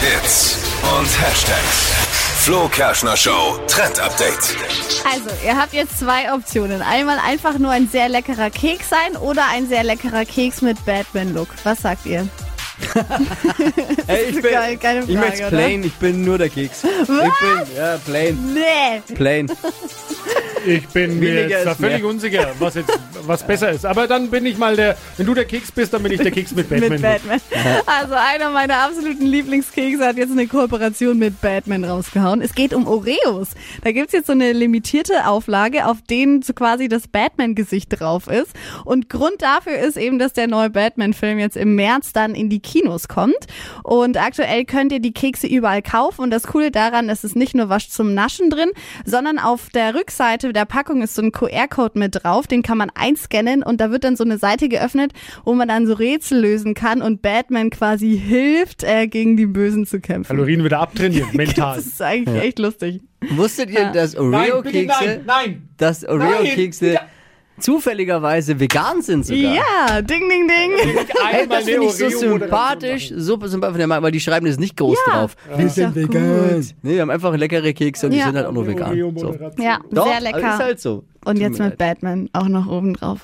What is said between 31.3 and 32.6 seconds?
Batman rausgehauen. Es